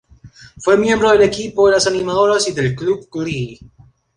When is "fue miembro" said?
0.57-1.11